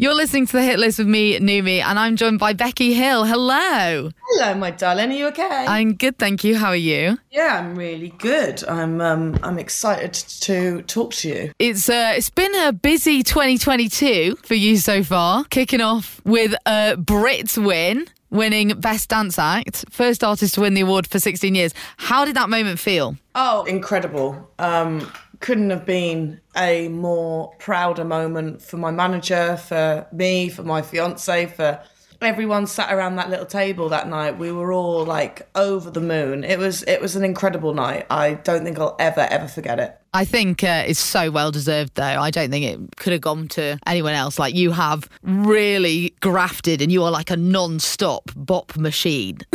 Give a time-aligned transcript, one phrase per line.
[0.00, 3.26] You're listening to the hit list with me, Numi, and I'm joined by Becky Hill.
[3.26, 4.08] Hello.
[4.30, 5.10] Hello, my darling.
[5.10, 5.66] Are you okay?
[5.68, 6.56] I'm good, thank you.
[6.56, 7.18] How are you?
[7.30, 8.64] yeah, I'm really good.
[8.66, 11.52] I'm um, I'm excited to talk to you.
[11.58, 15.44] It's uh, it's been a busy 2022 for you so far.
[15.44, 20.80] Kicking off with a Brit win, winning Best Dance Act, first artist to win the
[20.80, 21.74] award for 16 years.
[21.98, 23.18] How did that moment feel?
[23.34, 24.50] Oh, incredible.
[24.58, 30.82] Um, couldn't have been a more prouder moment for my manager, for me, for my
[30.82, 31.82] fiance, for
[32.22, 34.38] everyone sat around that little table that night.
[34.38, 36.44] We were all like over the moon.
[36.44, 38.06] It was it was an incredible night.
[38.10, 39.96] I don't think I'll ever ever forget it.
[40.12, 42.02] I think uh, it's so well deserved, though.
[42.02, 44.38] I don't think it could have gone to anyone else.
[44.38, 49.38] Like you have really grafted, and you are like a non-stop bop machine.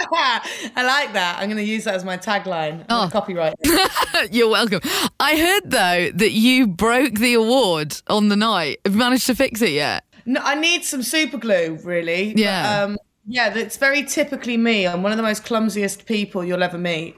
[0.12, 1.36] I like that.
[1.38, 2.84] I'm going to use that as my tagline.
[2.88, 3.08] Oh.
[3.10, 3.54] Copyright.
[4.30, 4.80] You're welcome.
[5.20, 8.80] I heard though that you broke the award on the night.
[8.84, 10.04] Have you managed to fix it yet?
[10.26, 12.32] No, I need some super glue, really.
[12.32, 12.82] But, Yeah.
[12.84, 14.86] um, yeah, that's very typically me.
[14.86, 17.16] I'm one of the most clumsiest people you'll ever meet.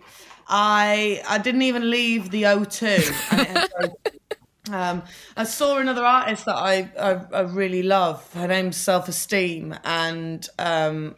[0.49, 3.31] I I didn't even leave the O2.
[3.33, 3.95] And it had broken.
[4.73, 5.03] um,
[5.37, 8.33] I saw another artist that I, I, I really love.
[8.35, 11.17] Her name's Self Esteem, and um,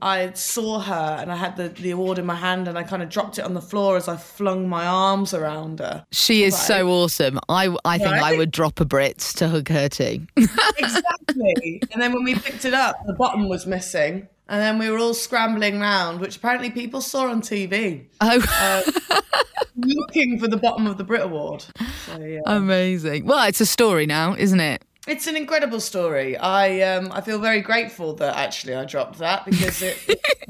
[0.00, 3.02] I saw her and I had the, the award in my hand and I kind
[3.02, 6.04] of dropped it on the floor as I flung my arms around her.
[6.12, 7.38] She is so awesome.
[7.48, 10.26] I I think I would drop a Brit to hug her too.
[10.36, 11.82] exactly.
[11.92, 14.28] and then when we picked it up, the bottom was missing.
[14.48, 19.20] And then we were all scrambling round, which apparently people saw on TV, oh, uh,
[19.76, 21.64] looking for the bottom of the Brit Award.
[22.06, 22.42] So, yeah.
[22.46, 23.26] amazing.
[23.26, 24.84] Well, it's a story now, isn't it?
[25.06, 26.36] It's an incredible story.
[26.36, 29.96] I um, I feel very grateful that actually I dropped that because it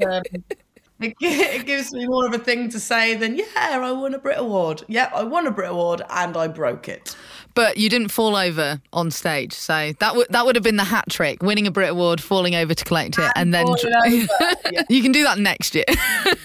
[0.03, 0.23] um,
[0.99, 4.19] it, it gives me more of a thing to say than yeah I won a
[4.19, 4.83] Brit Award.
[4.87, 7.15] Yep, I won a Brit Award and I broke it.
[7.53, 10.83] But you didn't fall over on stage, so that would that would have been the
[10.83, 14.27] hat trick: winning a Brit Award, falling over to collect it, and then falling over,
[14.71, 14.83] yeah.
[14.89, 15.85] you can do that next year.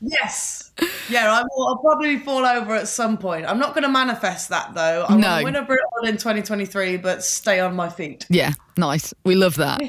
[0.00, 0.70] Yes.
[1.08, 3.46] Yeah, I will, I'll probably fall over at some point.
[3.46, 5.04] I'm not going to manifest that though.
[5.08, 5.28] I'm No.
[5.28, 8.26] going to win a Brit Award in 2023, but stay on my feet.
[8.28, 9.14] yeah, nice.
[9.24, 9.80] We love that.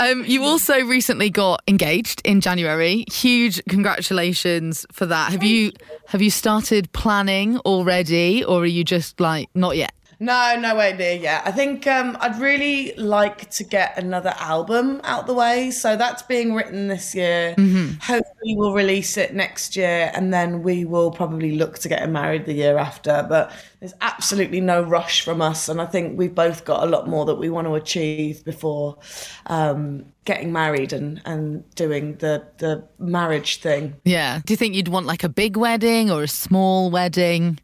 [0.00, 3.04] Um, you also recently got engaged in January.
[3.10, 5.32] Huge congratulations for that.
[5.32, 5.72] Have you
[6.06, 9.92] have you started planning already, or are you just like not yet?
[10.20, 11.42] No, nowhere near yet.
[11.46, 15.70] I think um, I'd really like to get another album out the way.
[15.70, 17.54] So that's being written this year.
[18.02, 22.46] Hopefully, we'll release it next year, and then we will probably look to getting married
[22.46, 23.24] the year after.
[23.28, 27.08] But there's absolutely no rush from us, and I think we've both got a lot
[27.08, 28.98] more that we want to achieve before
[29.46, 33.94] um, getting married and and doing the the marriage thing.
[34.04, 34.40] Yeah.
[34.44, 37.60] Do you think you'd want like a big wedding or a small wedding?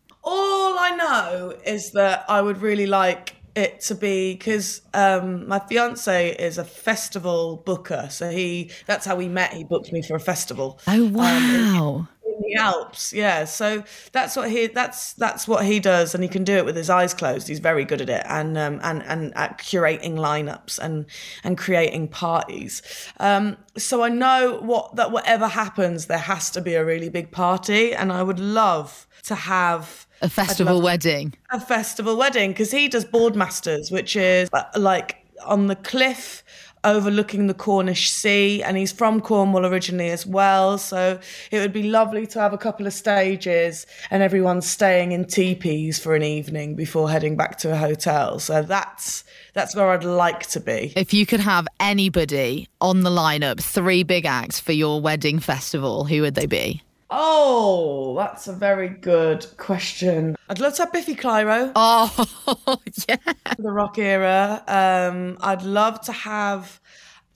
[1.05, 6.57] Know is that I would really like it to be because um, my fiance is
[6.57, 9.53] a festival booker, so he that's how we met.
[9.53, 12.09] He booked me for a festival Oh wow.
[12.24, 13.13] in the Alps.
[13.13, 16.65] Yeah, so that's what he that's that's what he does, and he can do it
[16.65, 17.49] with his eyes closed.
[17.49, 21.07] He's very good at it, and um, and and at curating lineups and
[21.43, 22.83] and creating parties.
[23.19, 27.31] Um, so I know what that whatever happens, there has to be a really big
[27.31, 31.35] party, and I would love to have a festival wedding.
[31.51, 36.43] a festival wedding because he does Boardmasters, which is uh, like on the cliff
[36.85, 40.79] overlooking the Cornish Sea, and he's from Cornwall originally as well.
[40.79, 41.19] So
[41.51, 45.99] it would be lovely to have a couple of stages and everyone staying in teepees
[45.99, 48.39] for an evening before heading back to a hotel.
[48.39, 49.25] So that's
[49.55, 50.93] that's where I'd like to be.
[50.97, 56.05] If you could have anybody on the lineup, three big acts for your wedding festival,
[56.05, 56.83] who would they be?
[57.11, 60.37] Oh, that's a very good question.
[60.49, 61.73] I'd love to have Biffy Clyro.
[61.77, 62.79] Oh,
[63.09, 63.17] yeah.
[63.59, 64.63] the rock era.
[64.67, 66.81] Um, I'd love to have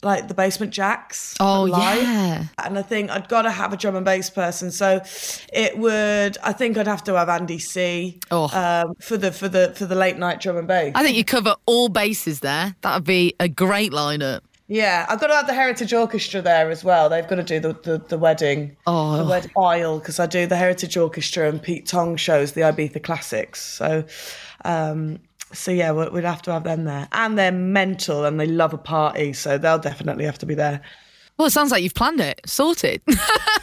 [0.01, 1.35] like the Basement Jaxx.
[1.39, 2.01] Oh, live.
[2.01, 2.45] yeah.
[2.63, 4.71] And I think I'd got to have a drum and bass person.
[4.71, 5.01] So
[5.53, 6.37] it would.
[6.43, 8.19] I think I'd have to have Andy C.
[8.31, 8.45] Oh.
[8.57, 10.93] Um, for the for the for the late night drum and bass.
[10.95, 12.75] I think you cover all bases there.
[12.81, 14.41] That would be a great lineup.
[14.69, 17.09] Yeah, I've got to have the Heritage Orchestra there as well.
[17.09, 18.77] They've got to do the the, the wedding.
[18.87, 19.17] Oh.
[19.17, 23.03] The wedding aisle because I do the Heritage Orchestra and Pete Tong shows the Ibiza
[23.03, 23.59] Classics.
[23.61, 24.05] So.
[24.63, 25.19] Um,
[25.51, 28.71] so yeah, we- we'd have to have them there, and they're mental and they love
[28.71, 30.79] a party, so they'll definitely have to be there.
[31.37, 33.01] Well, it sounds like you've planned it, sorted.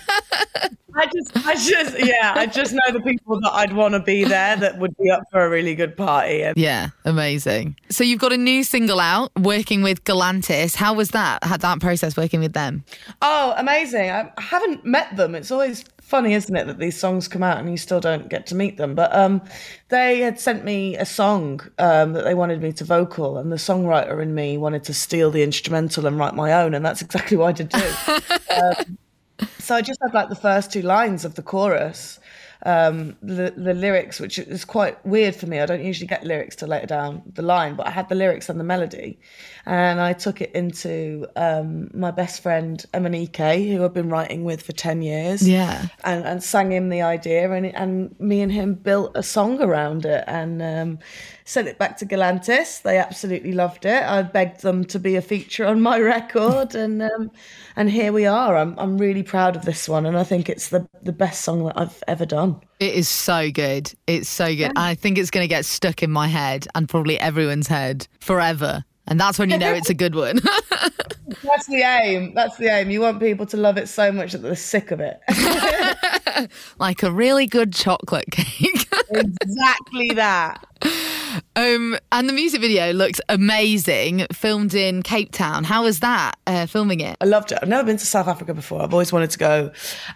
[0.96, 4.24] I just, I just, yeah, I just know the people that I'd want to be
[4.24, 6.42] there that would be up for a really good party.
[6.42, 7.76] And yeah, amazing.
[7.90, 10.74] So you've got a new single out, working with Galantis.
[10.74, 11.44] How was that?
[11.44, 12.84] Had that process working with them?
[13.20, 14.10] oh, amazing!
[14.10, 15.34] I haven't met them.
[15.34, 18.46] It's always funny, isn't it, that these songs come out and you still don't get
[18.46, 18.94] to meet them?
[18.94, 19.42] But um,
[19.88, 23.56] they had sent me a song um, that they wanted me to vocal, and the
[23.56, 27.36] songwriter in me wanted to steal the instrumental and write my own, and that's exactly
[27.36, 27.92] what I did do.
[28.56, 28.98] um,
[29.66, 32.20] so I just had like the first two lines of the chorus
[32.66, 35.60] um, the, the lyrics, which is quite weird for me.
[35.60, 38.48] I don't usually get lyrics to later down the line, but I had the lyrics
[38.48, 39.18] and the melody.
[39.66, 44.62] And I took it into um, my best friend, MNEK, who I've been writing with
[44.62, 45.46] for 10 years.
[45.46, 45.86] Yeah.
[46.02, 47.50] And, and sang him the idea.
[47.52, 50.98] And, and me and him built a song around it and um,
[51.46, 52.82] sent it back to Galantis.
[52.82, 54.02] They absolutely loved it.
[54.02, 56.74] I begged them to be a feature on my record.
[56.74, 57.30] And um,
[57.76, 58.56] and here we are.
[58.56, 60.04] I'm, I'm really proud of this one.
[60.04, 62.60] And I think it's the, the best song that I've ever done.
[62.80, 63.94] It is so good.
[64.06, 64.58] It's so good.
[64.58, 64.72] Yeah.
[64.76, 68.84] I think it's going to get stuck in my head and probably everyone's head forever.
[69.08, 70.40] And that's when you know it's a good one.
[71.44, 72.34] that's the aim.
[72.34, 72.90] That's the aim.
[72.90, 75.20] You want people to love it so much that they're sick of it.
[76.78, 78.88] like a really good chocolate cake.
[79.10, 80.66] exactly that.
[81.56, 85.64] Um, and the music video looks amazing, filmed in Cape Town.
[85.64, 87.16] How was that uh, filming it?
[87.18, 87.58] I loved it.
[87.62, 88.82] I've never been to South Africa before.
[88.82, 89.70] I've always wanted to go,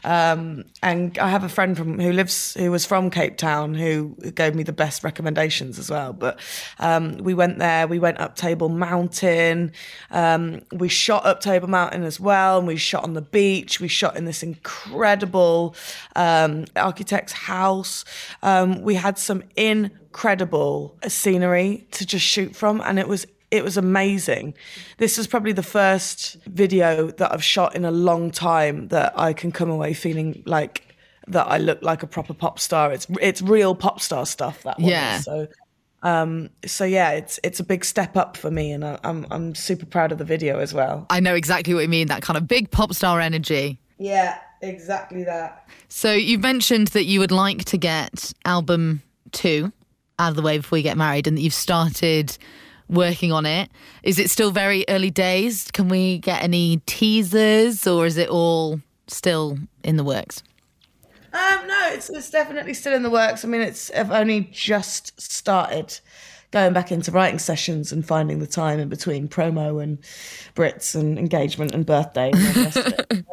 [0.04, 4.14] um, and I have a friend from who lives who was from Cape Town who
[4.34, 6.12] gave me the best recommendations as well.
[6.12, 6.38] But
[6.78, 7.86] um, we went there.
[7.88, 9.72] We went up Table Mountain.
[10.10, 13.80] Um, we shot up Table Mountain as well, and we shot on the beach.
[13.80, 15.74] We shot in this incredible
[16.16, 18.04] um, architect's house.
[18.42, 23.64] Um, we had some in incredible scenery to just shoot from, and it was it
[23.64, 24.54] was amazing.
[24.98, 29.32] This was probably the first video that I've shot in a long time that I
[29.32, 30.94] can come away feeling like
[31.28, 32.92] that I look like a proper pop star.
[32.92, 34.90] It's it's real pop star stuff that one.
[34.90, 35.20] Yeah.
[35.20, 35.46] So
[36.02, 39.54] um, so yeah, it's it's a big step up for me, and I, I'm I'm
[39.54, 41.06] super proud of the video as well.
[41.08, 42.08] I know exactly what you mean.
[42.08, 43.78] That kind of big pop star energy.
[43.98, 45.68] Yeah, exactly that.
[45.88, 49.02] So you've mentioned that you would like to get album
[49.32, 49.72] two
[50.20, 52.36] out of the way before you get married and that you've started
[52.88, 53.70] working on it.
[54.02, 55.70] Is it still very early days?
[55.70, 60.42] Can we get any teasers or is it all still in the works?
[61.32, 63.44] Um, no, it's, it's definitely still in the works.
[63.44, 66.00] I mean, it's I've only just started
[66.50, 70.00] going back into writing sessions and finding the time in between promo and
[70.54, 72.32] Brits and engagement and birthday.
[72.32, 73.24] And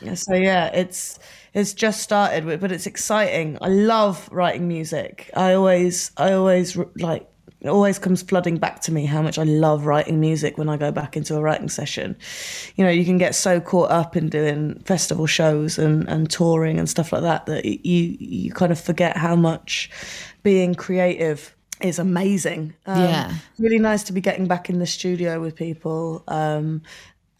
[0.10, 1.18] um, so yeah, it's
[1.54, 3.58] it's just started, but it's exciting.
[3.60, 5.30] I love writing music.
[5.36, 7.28] I always, I always like
[7.62, 10.76] it always comes flooding back to me how much I love writing music when I
[10.76, 12.16] go back into a writing session.
[12.74, 16.80] You know, you can get so caught up in doing festival shows and, and touring
[16.80, 19.90] and stuff like that that you you kind of forget how much
[20.42, 22.74] being creative is amazing.
[22.86, 26.24] Um, yeah, really nice to be getting back in the studio with people.
[26.28, 26.82] Um,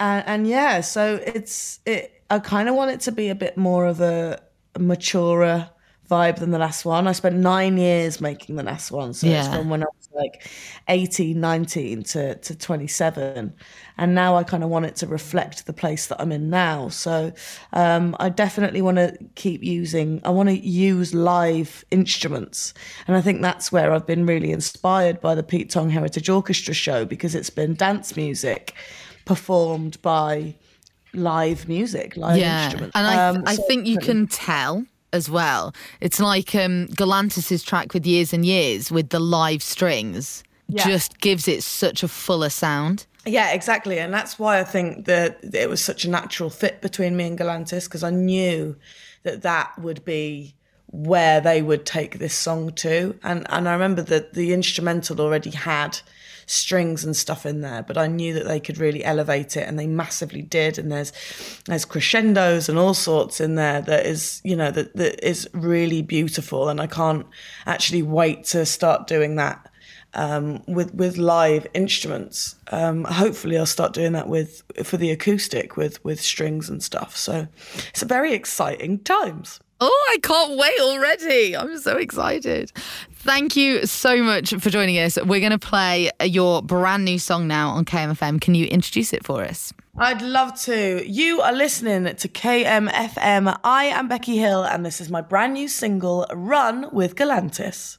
[0.00, 2.22] and, and yeah, so it's it.
[2.30, 4.40] I kind of want it to be a bit more of a,
[4.74, 5.68] a maturer
[6.12, 7.06] vibe than the last one.
[7.06, 9.14] I spent nine years making the last one.
[9.14, 9.38] So yeah.
[9.38, 10.47] it's from when I was like
[10.88, 13.55] 18, 19 to, to 27.
[13.97, 16.88] And now I kind of want it to reflect the place that I'm in now.
[16.88, 17.32] So
[17.73, 22.75] um, I definitely want to keep using, I want to use live instruments.
[23.06, 26.75] And I think that's where I've been really inspired by the Pete Tong Heritage Orchestra
[26.75, 28.75] show because it's been dance music
[29.25, 30.56] performed by
[31.14, 32.64] live music, live yeah.
[32.64, 32.97] instruments.
[32.97, 35.75] And I, um, I so think you can tell as well.
[36.00, 40.85] It's like um, Galantis's track with Years and Years with the live strings yeah.
[40.85, 43.06] just gives it such a fuller sound.
[43.25, 43.99] Yeah, exactly.
[43.99, 47.38] And that's why I think that it was such a natural fit between me and
[47.38, 48.76] Galantis because I knew
[49.23, 50.54] that that would be
[50.87, 53.19] where they would take this song to.
[53.23, 56.00] And and I remember that the instrumental already had
[56.52, 59.78] strings and stuff in there, but I knew that they could really elevate it and
[59.78, 60.78] they massively did.
[60.78, 61.12] And there's
[61.64, 66.02] there's crescendos and all sorts in there that is, you know, that, that is really
[66.02, 66.68] beautiful.
[66.68, 67.26] And I can't
[67.66, 69.71] actually wait to start doing that
[70.14, 72.56] um, with with live instruments.
[72.71, 77.16] Um, hopefully, I'll start doing that with for the acoustic with with strings and stuff.
[77.16, 77.49] So
[77.88, 79.61] it's a very exciting times.
[79.85, 81.56] Oh, I can't wait already.
[81.56, 82.71] I'm so excited.
[83.25, 85.17] Thank you so much for joining us.
[85.17, 88.41] We're going to play your brand new song now on KMFM.
[88.41, 89.73] Can you introduce it for us?
[89.97, 91.09] I'd love to.
[91.09, 93.61] You are listening to KMFM.
[93.62, 97.99] I am Becky Hill, and this is my brand new single, Run with Galantis.